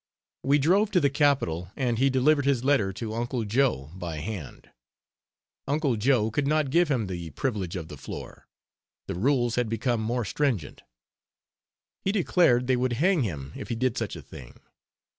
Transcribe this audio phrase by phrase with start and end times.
[0.41, 4.71] We drove to the Capitol and he delivered his letter to "Uncle Joe" by hand.
[5.67, 8.47] "Uncle Joe" could not give him the privilege of the floor;
[9.05, 10.81] the rules had become more stringent.
[12.01, 14.55] He declared they would hang him if he did such a thing.